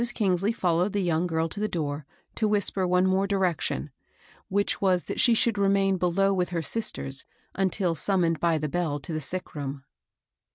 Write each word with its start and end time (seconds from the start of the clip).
Kingsley 0.15 0.51
followed 0.51 0.93
the 0.93 1.01
young 1.03 1.27
girl 1.27 1.47
to 1.47 1.59
the 1.59 1.67
door 1.67 2.07
to 2.33 2.47
whisper 2.47 2.87
one 2.87 3.05
more 3.05 3.27
direction, 3.27 3.91
which 4.47 4.81
was 4.81 5.03
that 5.03 5.19
she 5.19 5.35
should 5.35 5.59
remain 5.59 5.97
below 5.97 6.33
with 6.33 6.49
her 6.49 6.63
sisters 6.63 7.23
until 7.53 7.93
summoned 7.93 8.39
by 8.39 8.57
the 8.57 8.67
bell 8.67 8.99
to 8.99 9.13
the 9.13 9.21
sick 9.21 9.53
room. 9.53 9.83